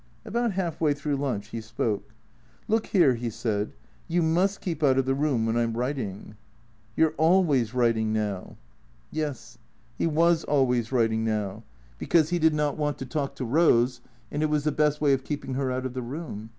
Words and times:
About 0.25 0.53
half 0.53 0.81
way 0.81 0.95
through 0.95 1.17
lunch 1.17 1.49
he 1.49 1.61
spoke." 1.61 2.11
Look 2.67 2.87
here," 2.87 3.13
he 3.13 3.29
said," 3.29 3.73
you 4.17 4.23
must 4.23 4.59
keep 4.59 4.81
out 4.81 4.97
of 4.97 5.05
the 5.05 5.13
room 5.13 5.45
when 5.45 5.55
I 5.55 5.61
'm 5.61 5.77
writing."" 5.77 6.37
You 6.97 7.09
're 7.09 7.13
always 7.19 7.75
writing 7.75 8.11
now." 8.11 8.57
Yes. 9.11 9.59
He 9.99 10.07
was 10.07 10.43
always 10.45 10.91
writing 10.91 11.23
now; 11.23 11.61
because 11.99 12.31
he 12.31 12.39
did 12.39 12.55
not 12.55 12.77
want 12.77 12.97
THECEEATORS 12.97 13.13
129 13.15 13.35
to 13.35 13.35
talk 13.35 13.35
to 13.35 13.45
Eose 13.45 13.99
and 14.31 14.41
it 14.41 14.49
was 14.49 14.63
the 14.63 14.71
best 14.71 14.99
way 15.01 15.13
of 15.13 15.23
keeping 15.23 15.53
her 15.53 15.71
out 15.71 15.85
of 15.85 15.93
the 15.93 16.01
room. 16.01 16.49